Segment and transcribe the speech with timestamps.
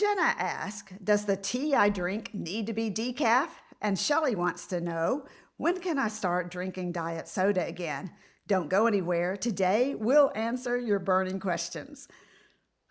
[0.00, 3.48] Jenna asks, Does the tea I drink need to be decaf?
[3.82, 5.26] And Shelly wants to know,
[5.58, 8.10] When can I start drinking diet soda again?
[8.46, 9.36] Don't go anywhere.
[9.36, 12.08] Today, we'll answer your burning questions.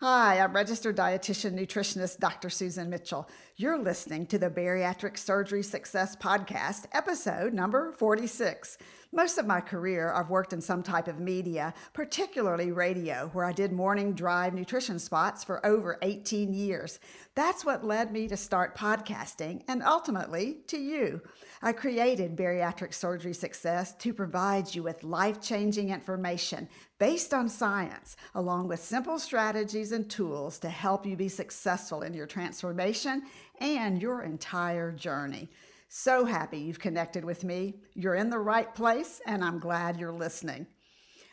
[0.00, 2.48] Hi, I'm registered dietitian nutritionist Dr.
[2.48, 3.28] Susan Mitchell.
[3.56, 8.78] You're listening to the Bariatric Surgery Success Podcast, episode number 46.
[9.12, 13.50] Most of my career, I've worked in some type of media, particularly radio, where I
[13.50, 17.00] did morning drive nutrition spots for over 18 years.
[17.34, 21.20] That's what led me to start podcasting and ultimately to you.
[21.60, 26.68] I created Bariatric Surgery Success to provide you with life changing information
[27.00, 32.14] based on science, along with simple strategies and tools to help you be successful in
[32.14, 33.24] your transformation
[33.58, 35.50] and your entire journey.
[35.92, 37.74] So happy you've connected with me.
[37.94, 40.68] You're in the right place, and I'm glad you're listening.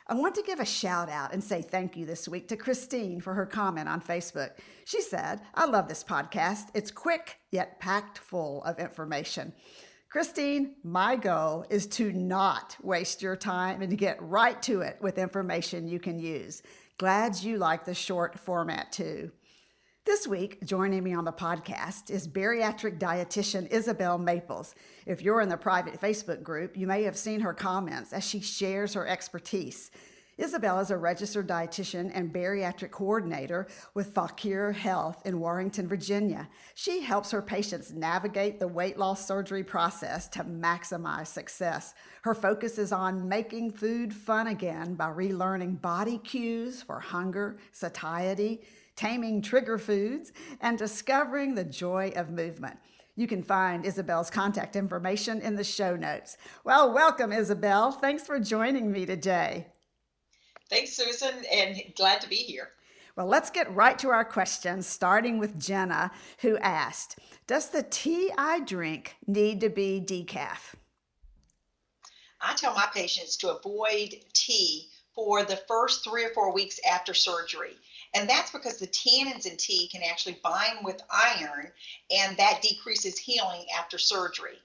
[0.07, 3.21] I want to give a shout out and say thank you this week to Christine
[3.21, 4.53] for her comment on Facebook.
[4.83, 6.71] She said, I love this podcast.
[6.73, 9.53] It's quick yet packed full of information.
[10.09, 14.97] Christine, my goal is to not waste your time and to get right to it
[14.99, 16.63] with information you can use.
[16.97, 19.29] Glad you like the short format too.
[20.07, 24.73] This week, joining me on the podcast is bariatric dietitian Isabel Maples.
[25.05, 28.39] If you're in the private Facebook group, you may have seen her comments as she
[28.39, 29.91] shares her expertise.
[30.37, 36.47] Isabel is a registered dietitian and bariatric coordinator with Fauquier Health in Warrenton, Virginia.
[36.75, 41.93] She helps her patients navigate the weight loss surgery process to maximize success.
[42.21, 48.61] Her focus is on making food fun again by relearning body cues for hunger, satiety,
[48.97, 52.77] taming trigger foods, and discovering the joy of movement.
[53.15, 56.37] You can find Isabel's contact information in the show notes.
[56.65, 57.91] Well, welcome, Isabel.
[57.91, 59.67] Thanks for joining me today.
[60.69, 62.69] Thanks, Susan, and glad to be here.
[63.15, 66.11] Well, let's get right to our questions, starting with Jenna,
[66.41, 67.17] who asked
[67.47, 70.75] Does the tea I drink need to be decaf?
[72.39, 77.15] I tell my patients to avoid tea for the first three or four weeks after
[77.15, 77.75] surgery.
[78.17, 81.71] And that's because the tannins in tea can actually bind with iron,
[82.09, 84.57] and that decreases healing after surgery.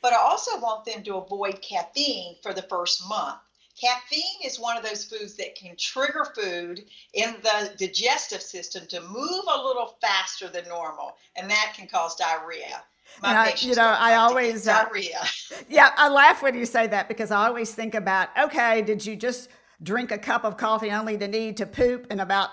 [0.00, 3.38] But I also want them to avoid caffeine for the first month.
[3.80, 9.00] Caffeine is one of those foods that can trigger food in the digestive system to
[9.00, 12.84] move a little faster than normal, and that can cause diarrhea.
[13.20, 15.24] My I, you know, I always uh, diarrhea.
[15.68, 19.16] yeah, I laugh when you say that because I always think about, okay, did you
[19.16, 19.48] just
[19.82, 22.50] drink a cup of coffee only to need to poop in about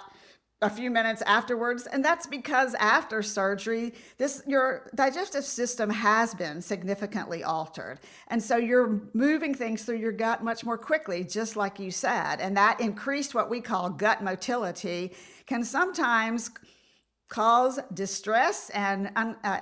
[0.63, 6.61] a few minutes afterwards and that's because after surgery this your digestive system has been
[6.61, 7.99] significantly altered.
[8.29, 12.37] And so you're moving things through your gut much more quickly just like you said
[12.37, 15.13] and that increased what we call gut motility
[15.45, 16.49] can sometimes
[17.27, 19.59] cause distress and uh,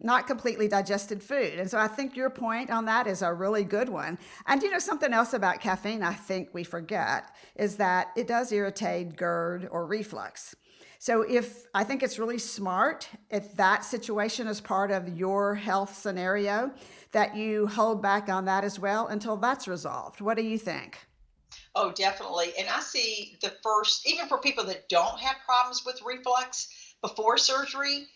[0.00, 1.58] not completely digested food.
[1.58, 4.18] And so I think your point on that is a really good one.
[4.46, 8.52] And you know, something else about caffeine I think we forget is that it does
[8.52, 10.56] irritate GERD or reflux.
[10.98, 15.96] So if I think it's really smart if that situation is part of your health
[15.96, 16.70] scenario
[17.10, 20.20] that you hold back on that as well until that's resolved.
[20.20, 20.98] What do you think?
[21.74, 22.52] Oh, definitely.
[22.58, 27.36] And I see the first even for people that don't have problems with reflux before
[27.36, 28.06] surgery,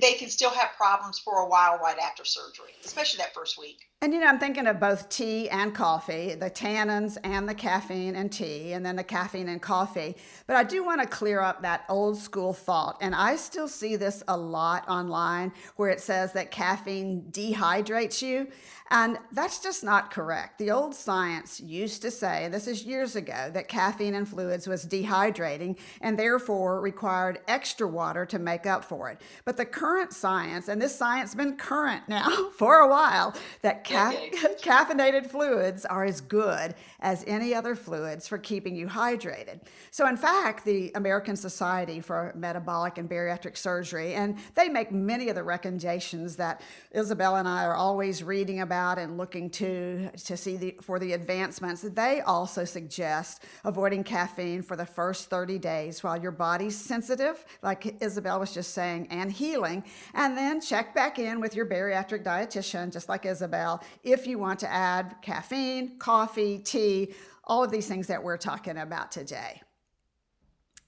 [0.00, 3.88] they can still have problems for a while right after surgery, especially that first week.
[4.00, 8.16] And you know, I'm thinking of both tea and coffee, the tannins and the caffeine
[8.16, 10.16] and tea, and then the caffeine and coffee.
[10.48, 12.98] But I do want to clear up that old school thought.
[13.00, 18.48] And I still see this a lot online where it says that caffeine dehydrates you.
[18.90, 20.58] And that's just not correct.
[20.58, 24.66] The old science used to say, and this is years ago, that caffeine in fluids
[24.66, 29.20] was dehydrating and therefore required extra water to make up for it.
[29.44, 33.84] But the current science, and this science has been current now for a while, that
[33.84, 34.12] ca-
[34.62, 39.60] caffeinated fluids are as good as any other fluids for keeping you hydrated.
[39.90, 45.28] So, in fact, the American Society for Metabolic and Bariatric Surgery, and they make many
[45.28, 46.60] of the recommendations that
[46.92, 51.12] Isabel and I are always reading about and looking to to see the, for the
[51.14, 51.82] advancements.
[51.82, 57.96] They also suggest avoiding caffeine for the first 30 days while your body's sensitive, like
[58.00, 59.82] Isabel was just saying, and healing,
[60.14, 64.60] and then check back in with your bariatric dietitian, just like Isabel, if you want
[64.60, 67.14] to add caffeine, coffee, tea,
[67.44, 69.60] all of these things that we're talking about today.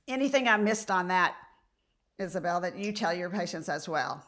[0.06, 1.34] Anything I missed on that,
[2.18, 4.24] Isabel, that you tell your patients as well?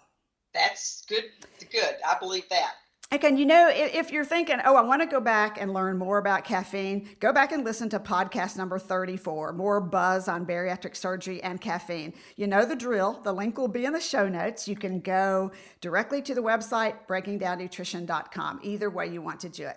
[0.53, 1.25] That's good.
[1.71, 1.97] Good.
[2.07, 2.75] I believe that.
[3.13, 6.19] Again, you know, if you're thinking, oh, I want to go back and learn more
[6.19, 11.41] about caffeine, go back and listen to podcast number 34, more buzz on bariatric surgery
[11.45, 12.15] and caffeine.
[12.35, 13.21] You know the drill.
[13.23, 14.67] The link will be in the show notes.
[14.67, 19.77] You can go directly to the website, breakingdownnutrition.com, either way you want to do it.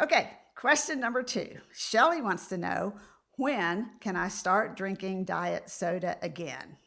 [0.00, 1.58] Okay, question number two.
[1.74, 2.94] Shelly wants to know,
[3.36, 6.78] when can I start drinking diet soda again?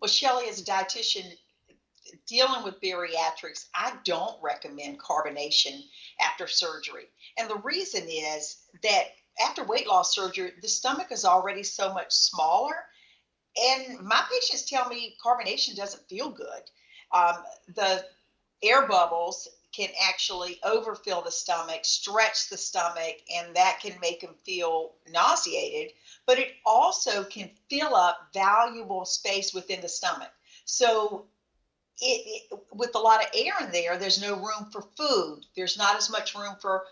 [0.00, 1.30] Well, Shelly, as a dietitian,
[2.26, 5.82] dealing with bariatrics, I don't recommend carbonation
[6.20, 7.06] after surgery.
[7.38, 9.04] And the reason is that
[9.44, 12.76] after weight loss surgery, the stomach is already so much smaller.
[13.56, 16.62] And my patients tell me carbonation doesn't feel good.
[17.12, 17.36] Um,
[17.74, 18.04] the
[18.62, 24.34] air bubbles can actually overfill the stomach, stretch the stomach, and that can make them
[24.44, 25.92] feel nauseated.
[26.26, 30.30] But it also can fill up valuable space within the stomach.
[30.64, 31.26] So
[32.00, 35.40] it, it, with a lot of air in there, there's no room for food.
[35.56, 36.84] There's not as much room for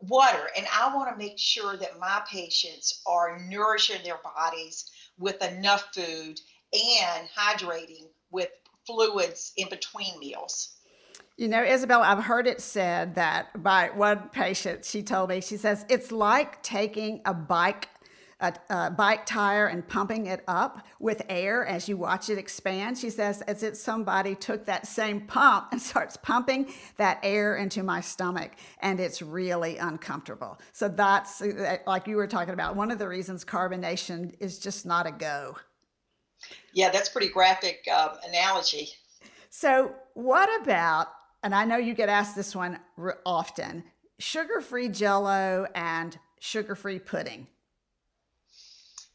[0.00, 0.50] water.
[0.56, 5.88] And I want to make sure that my patients are nourishing their bodies with enough
[5.94, 6.40] food
[6.72, 8.48] and hydrating with
[8.86, 10.76] fluids in between meals.
[11.36, 15.58] You know, Isabel, I've heard it said that by one patient, she told me, she
[15.58, 17.90] says, it's like taking a bike
[18.40, 22.98] a, a, bike tire and pumping it up with air as you watch it expand.
[22.98, 27.82] She says, as if somebody took that same pump and starts pumping that air into
[27.82, 30.58] my stomach, and it's really uncomfortable.
[30.72, 32.76] So that's uh, like you were talking about.
[32.76, 35.56] One of the reasons carbonation is just not a go.
[36.72, 38.90] Yeah, that's pretty graphic um, analogy.
[39.48, 41.08] So, what about,
[41.42, 42.78] and I know you get asked this one
[43.24, 43.84] often,
[44.18, 47.46] sugar free jello and sugar free pudding.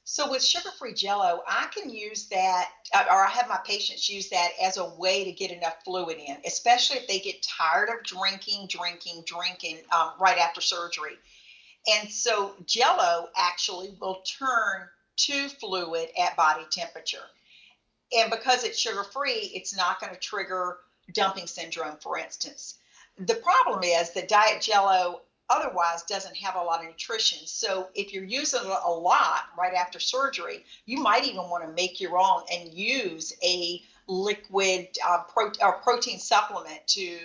[0.03, 4.29] So with sugar-free Jello, I can use that, uh, or I have my patients use
[4.29, 8.03] that as a way to get enough fluid in, especially if they get tired of
[8.03, 11.17] drinking, drinking, drinking um, right after surgery.
[11.87, 14.87] And so Jello actually will turn
[15.17, 17.23] to fluid at body temperature.
[18.17, 20.79] And because it's sugar-free, it's not going to trigger
[21.13, 22.77] dumping syndrome, for instance.
[23.17, 25.21] The problem is that diet Jello
[25.51, 27.39] otherwise doesn't have a lot of nutrition.
[27.45, 31.99] So if you're using a lot right after surgery, you might even want to make
[31.99, 37.19] your own and use a liquid uh, pro- or protein supplement to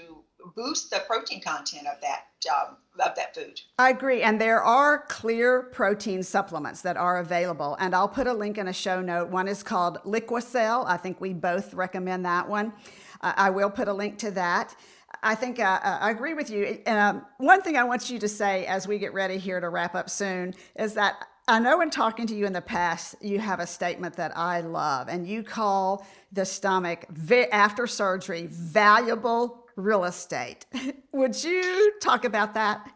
[0.55, 3.61] boost the protein content of that um, of that food.
[3.79, 8.33] I agree, and there are clear protein supplements that are available, and I'll put a
[8.33, 9.29] link in a show note.
[9.29, 10.87] One is called LiquiCel.
[10.87, 12.73] I think we both recommend that one.
[13.21, 14.77] Uh, I will put a link to that.
[15.23, 16.81] I think uh, I agree with you.
[16.87, 19.95] Um, one thing I want you to say as we get ready here to wrap
[19.95, 23.61] up soon is that I know in talking to you in the past, you have
[23.61, 27.07] a statement that I love, and you call the stomach
[27.53, 30.67] after surgery valuable real estate.
[31.13, 32.91] Would you talk about that?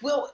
[0.00, 0.32] Well,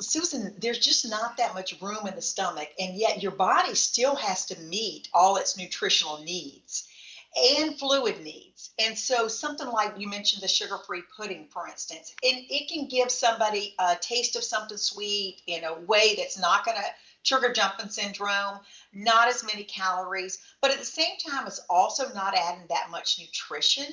[0.00, 4.14] Susan, there's just not that much room in the stomach, and yet your body still
[4.14, 6.86] has to meet all its nutritional needs
[7.36, 8.70] and fluid needs.
[8.78, 12.88] And so, something like you mentioned the sugar free pudding, for instance, and it can
[12.88, 16.84] give somebody a taste of something sweet in a way that's not going to
[17.24, 18.60] trigger dumping syndrome,
[18.92, 23.18] not as many calories, but at the same time, it's also not adding that much
[23.18, 23.92] nutrition.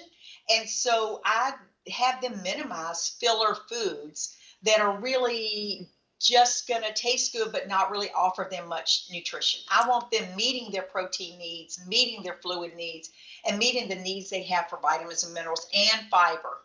[0.49, 1.53] And so, I
[1.91, 5.89] have them minimize filler foods that are really
[6.27, 9.61] just going to taste good but not really offer them much nutrition.
[9.69, 13.11] I want them meeting their protein needs, meeting their fluid needs,
[13.47, 16.59] and meeting the needs they have for vitamins and minerals and fiber.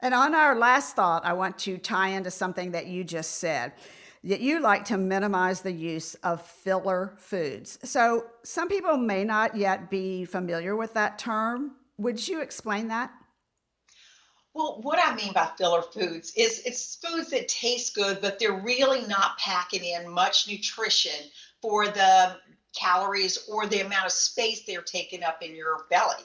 [0.00, 3.72] And on our last thought, I want to tie into something that you just said
[4.24, 7.78] that you like to minimize the use of filler foods.
[7.84, 11.72] So, some people may not yet be familiar with that term.
[11.98, 13.10] Would you explain that?
[14.58, 18.60] Well, what I mean by filler foods is it's foods that taste good, but they're
[18.60, 21.30] really not packing in much nutrition
[21.62, 22.36] for the
[22.76, 26.24] calories or the amount of space they're taking up in your belly.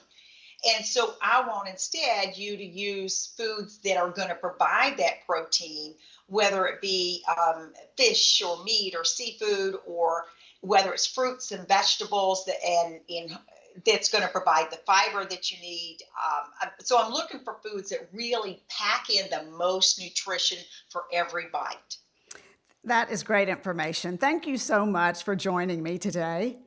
[0.74, 5.24] And so I want instead you to use foods that are going to provide that
[5.24, 5.94] protein,
[6.26, 10.24] whether it be um, fish or meat or seafood, or
[10.60, 13.38] whether it's fruits and vegetables and in
[13.84, 15.98] that's going to provide the fiber that you need.
[16.24, 20.58] Um, so I'm looking for foods that really pack in the most nutrition
[20.90, 21.96] for every bite.
[22.84, 24.18] That is great information.
[24.18, 26.58] Thank you so much for joining me today.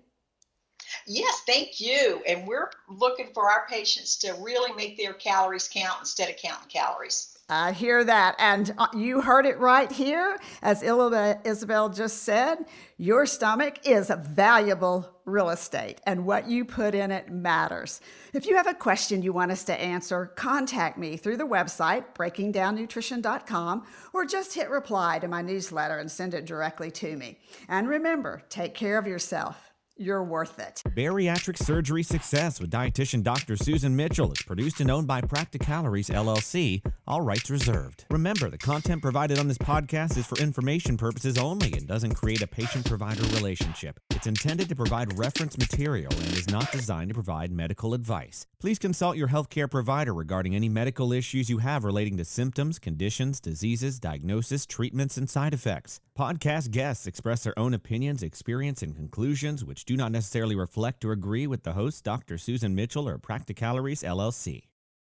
[1.06, 2.22] Yes, thank you.
[2.28, 6.70] And we're looking for our patients to really make their calories count instead of counting
[6.70, 7.38] calories.
[7.50, 8.36] I hear that.
[8.40, 10.38] And uh, you heard it right here.
[10.62, 12.66] As Isabel just said,
[12.98, 18.02] your stomach is a valuable real estate, and what you put in it matters.
[18.34, 22.06] If you have a question you want us to answer, contact me through the website,
[22.16, 27.38] breakingdownnutrition.com, or just hit reply to my newsletter and send it directly to me.
[27.68, 29.68] And remember, take care of yourself.
[30.00, 30.84] You're worth it.
[30.90, 33.56] Bariatric Surgery Success with dietitian Dr.
[33.56, 38.06] Susan Mitchell is produced and owned by Practicalories LLC, all rights reserved.
[38.12, 42.44] Remember, the content provided on this podcast is for information purposes only and doesn't create
[42.44, 44.00] a patient provider relationship.
[44.12, 48.46] It's intended to provide reference material and is not designed to provide medical advice.
[48.60, 53.40] Please consult your healthcare provider regarding any medical issues you have relating to symptoms, conditions,
[53.40, 56.00] diseases, diagnosis, treatments, and side effects.
[56.18, 61.12] Podcast guests express their own opinions, experience, and conclusions, which do not necessarily reflect or
[61.12, 62.40] agree with the host, Dr.
[62.40, 64.64] Susan Mitchell or Practicalories LLC.